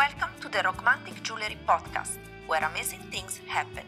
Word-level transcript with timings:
Welcome 0.00 0.32
to 0.40 0.48
the 0.48 0.62
Romantic 0.62 1.22
Jewelry 1.22 1.58
Podcast, 1.68 2.16
where 2.46 2.64
amazing 2.64 3.00
things 3.10 3.38
happen. 3.46 3.84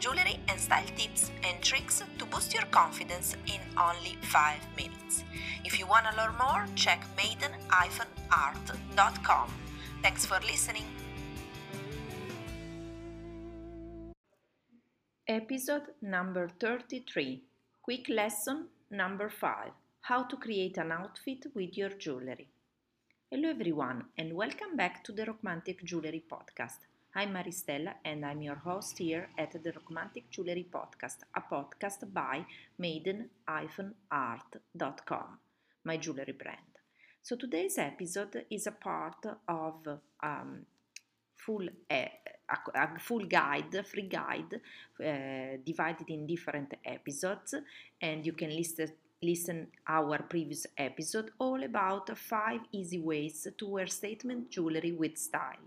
Jewelry 0.00 0.40
and 0.48 0.58
style 0.58 0.82
tips 0.96 1.30
and 1.44 1.62
tricks 1.62 2.02
to 2.18 2.24
boost 2.24 2.52
your 2.52 2.64
confidence 2.72 3.36
in 3.46 3.60
only 3.78 4.16
5 4.22 4.58
minutes. 4.76 5.22
If 5.64 5.78
you 5.78 5.86
want 5.86 6.06
to 6.06 6.16
learn 6.16 6.34
more, 6.36 6.66
check 6.74 7.06
maiden-art.com. 7.16 9.52
Thanks 10.02 10.26
for 10.26 10.40
listening. 10.40 10.82
Episode 15.28 15.94
number 16.00 16.48
33 16.58 17.40
Quick 17.82 18.08
lesson 18.08 18.66
number 18.90 19.30
5 19.30 19.70
How 20.00 20.24
to 20.24 20.36
create 20.36 20.76
an 20.78 20.90
outfit 20.90 21.46
with 21.54 21.78
your 21.78 21.90
jewelry. 21.90 22.48
Hello 23.34 23.48
everyone 23.48 24.04
and 24.18 24.34
welcome 24.34 24.76
back 24.76 25.02
to 25.02 25.10
the 25.10 25.24
Romantic 25.24 25.82
Jewelry 25.82 26.22
Podcast. 26.30 26.80
I'm 27.14 27.32
Maristella 27.32 27.94
and 28.04 28.26
I'm 28.26 28.42
your 28.42 28.56
host 28.56 28.98
here 28.98 29.30
at 29.38 29.52
the 29.52 29.72
Romantic 29.88 30.28
Jewelry 30.28 30.66
Podcast, 30.70 31.20
a 31.34 31.40
podcast 31.40 32.12
by 32.12 32.44
maiden-art.com, 32.76 35.38
my 35.82 35.96
jewelry 35.96 36.34
brand. 36.38 36.58
So 37.22 37.36
today's 37.36 37.78
episode 37.78 38.44
is 38.50 38.66
a 38.66 38.72
part 38.72 39.24
of 39.48 39.88
um, 40.22 40.66
full 41.34 41.66
uh, 41.90 42.08
a, 42.74 42.98
full 42.98 43.24
guide, 43.24 43.82
free 43.86 44.08
guide, 44.08 44.60
uh, 45.00 45.56
divided 45.64 46.10
in 46.10 46.26
different 46.26 46.74
episodes, 46.84 47.54
and 47.98 48.26
you 48.26 48.34
can 48.34 48.54
list 48.54 48.82
listen 49.22 49.68
our 49.86 50.18
previous 50.22 50.66
episode 50.76 51.30
all 51.38 51.62
about 51.62 52.16
5 52.18 52.60
easy 52.72 52.98
ways 52.98 53.46
to 53.56 53.66
wear 53.68 53.86
statement 53.86 54.50
jewelry 54.50 54.90
with 54.90 55.16
style. 55.16 55.64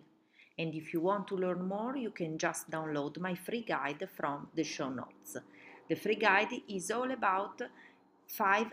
And 0.60 0.76
if 0.76 0.94
you 0.94 1.00
want 1.00 1.28
to 1.30 1.36
learn 1.36 1.66
more, 1.66 1.96
you 1.96 2.12
can 2.12 2.38
just 2.38 2.70
download 2.70 3.18
my 3.20 3.34
free 3.34 3.62
guide 3.62 4.08
from 4.14 4.48
the 4.56 4.64
show 4.64 4.90
notes. 4.90 5.38
The 5.88 5.96
free 5.96 6.16
guide 6.16 6.54
is 6.68 6.92
all 6.92 7.12
about 7.12 7.62
5 8.28 8.68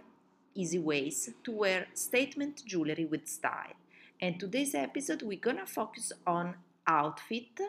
easy 0.54 0.78
ways 0.80 1.30
to 1.44 1.52
wear 1.52 1.86
statement 1.94 2.64
jewelry 2.66 3.04
with 3.04 3.28
style. 3.28 3.76
And 4.20 4.38
today's 4.38 4.74
episode 4.74 5.22
we're 5.22 5.38
going 5.38 5.58
to 5.58 5.66
focus 5.66 6.12
on 6.26 6.56
outfit, 6.86 7.60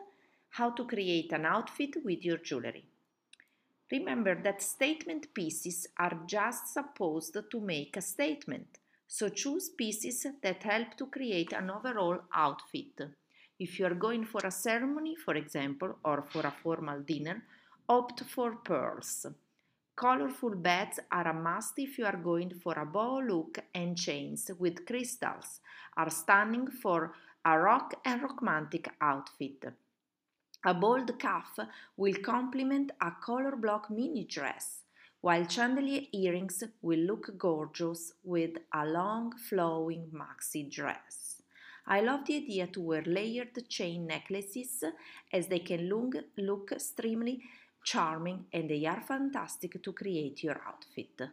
how 0.50 0.72
to 0.72 0.86
create 0.86 1.32
an 1.32 1.46
outfit 1.46 2.04
with 2.04 2.26
your 2.26 2.38
jewelry. 2.38 2.86
Remember 3.94 4.34
that 4.42 4.64
statement 4.64 5.32
pieces 5.36 5.86
are 6.00 6.18
just 6.26 6.74
supposed 6.74 7.38
to 7.52 7.60
make 7.60 7.96
a 7.96 8.02
statement, 8.02 8.80
so 9.08 9.30
choose 9.30 9.70
pieces 9.70 10.26
that 10.42 10.64
help 10.64 10.98
to 10.98 11.06
create 11.06 11.54
an 11.54 11.70
overall 11.70 12.22
outfit. 12.34 13.00
If 13.60 13.78
you 13.78 13.86
are 13.86 13.94
going 13.94 14.26
for 14.26 14.42
a 14.44 14.50
ceremony, 14.50 15.16
for 15.16 15.36
example, 15.36 16.00
or 16.04 16.24
for 16.24 16.42
a 16.42 16.56
formal 16.64 17.02
dinner, 17.02 17.44
opt 17.88 18.24
for 18.24 18.56
pearls. 18.56 19.28
Colorful 19.96 20.56
beds 20.56 21.00
are 21.12 21.28
a 21.28 21.34
must 21.34 21.78
if 21.78 22.00
you 22.00 22.06
are 22.08 22.18
going 22.18 22.52
for 22.64 22.74
a 22.74 22.86
bow 22.88 23.20
look 23.20 23.60
and 23.76 23.96
chains 23.96 24.50
with 24.58 24.88
crystals 24.88 25.60
are 25.96 26.10
stunning 26.10 26.68
for 26.68 27.14
a 27.46 27.60
rock 27.60 27.94
and 28.04 28.24
romantic 28.24 28.90
outfit. 29.00 29.64
A 30.66 30.74
bold 30.74 31.20
cuff 31.20 31.60
will 31.98 32.16
complement 32.24 32.92
a 33.02 33.12
color 33.12 33.56
block 33.58 33.90
mini 33.90 34.24
dress, 34.24 34.84
while 35.20 35.46
chandelier 35.46 36.04
earrings 36.14 36.64
will 36.82 37.00
look 37.00 37.38
gorgeous 37.38 38.14
with 38.24 38.52
a 38.74 38.86
long 38.86 39.34
flowing 39.50 40.10
maxi 40.14 40.72
dress. 40.72 41.42
I 41.86 42.00
love 42.00 42.26
the 42.26 42.38
idea 42.38 42.68
to 42.68 42.80
wear 42.80 43.04
layered 43.06 43.68
chain 43.68 44.08
necklaces 44.08 44.86
as 45.34 45.48
they 45.48 45.60
can 45.60 45.90
look, 45.90 46.16
look 46.38 46.72
extremely 46.72 47.42
charming 47.84 48.46
and 48.54 48.70
they 48.70 48.86
are 48.86 49.02
fantastic 49.02 49.84
to 49.84 49.92
create 49.92 50.44
your 50.44 50.62
outfit. 50.66 51.30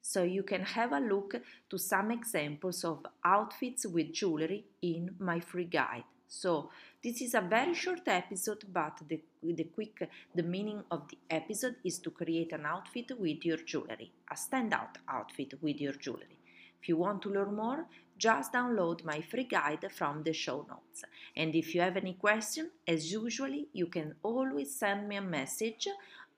So 0.00 0.22
you 0.22 0.44
can 0.44 0.62
have 0.62 0.92
a 0.92 1.00
look 1.00 1.34
to 1.68 1.78
some 1.78 2.12
examples 2.12 2.84
of 2.84 3.04
outfits 3.24 3.86
with 3.86 4.12
jewelry 4.12 4.66
in 4.82 5.16
my 5.18 5.40
free 5.40 5.64
guide. 5.64 6.04
So 6.28 6.70
this 7.02 7.20
is 7.20 7.34
a 7.34 7.40
very 7.40 7.74
short 7.74 8.06
episode, 8.06 8.64
but 8.72 9.00
the, 9.08 9.20
the 9.42 9.64
quick 9.64 10.08
the 10.34 10.42
meaning 10.42 10.84
of 10.90 11.08
the 11.08 11.18
episode 11.30 11.74
is 11.84 11.98
to 11.98 12.10
create 12.10 12.52
an 12.52 12.64
outfit 12.64 13.10
with 13.18 13.44
your 13.44 13.56
jewelry, 13.56 14.12
a 14.30 14.34
standout 14.34 14.96
outfit 15.08 15.54
with 15.60 15.80
your 15.80 15.94
jewelry. 15.94 16.38
If 16.80 16.88
you 16.88 16.96
want 16.96 17.22
to 17.22 17.30
learn 17.30 17.54
more, 17.56 17.86
just 18.16 18.52
download 18.52 19.04
my 19.04 19.20
free 19.20 19.44
guide 19.44 19.84
from 19.92 20.22
the 20.22 20.32
show 20.32 20.64
notes. 20.68 21.02
And 21.36 21.54
if 21.56 21.74
you 21.74 21.80
have 21.80 21.96
any 21.96 22.14
question, 22.14 22.70
as 22.86 23.10
usually, 23.10 23.68
you 23.72 23.86
can 23.86 24.14
always 24.22 24.74
send 24.74 25.08
me 25.08 25.16
a 25.16 25.22
message 25.22 25.88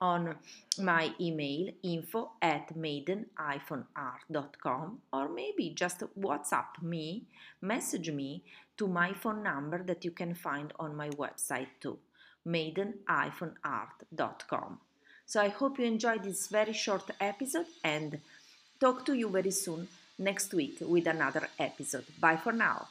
on 0.01 0.35
my 0.79 1.13
email 1.19 1.69
info 1.83 2.31
at 2.41 2.75
maiden-art.com 2.75 5.01
or 5.13 5.29
maybe 5.29 5.69
just 5.69 5.99
WhatsApp 6.19 6.81
me, 6.81 7.27
message 7.61 8.09
me 8.11 8.41
to 8.77 8.87
my 8.87 9.13
phone 9.13 9.43
number 9.43 9.83
that 9.83 10.03
you 10.03 10.09
can 10.11 10.33
find 10.33 10.73
on 10.79 10.95
my 10.95 11.09
website 11.09 11.67
too, 11.79 11.99
maiden-art.com. 12.43 14.79
So 15.25 15.41
I 15.41 15.49
hope 15.49 15.77
you 15.79 15.85
enjoyed 15.85 16.23
this 16.23 16.47
very 16.47 16.73
short 16.73 17.09
episode 17.19 17.67
and 17.83 18.19
talk 18.79 19.05
to 19.05 19.13
you 19.13 19.29
very 19.29 19.51
soon 19.51 19.87
next 20.19 20.53
week 20.53 20.77
with 20.81 21.07
another 21.07 21.47
episode. 21.59 22.05
Bye 22.19 22.37
for 22.37 22.51
now. 22.51 22.87